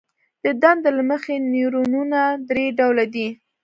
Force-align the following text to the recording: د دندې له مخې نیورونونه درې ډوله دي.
د 0.43 0.45
دندې 0.61 0.89
له 0.97 1.03
مخې 1.09 1.33
نیورونونه 1.53 2.19
درې 2.49 2.65
ډوله 2.79 3.05
دي. 3.13 3.27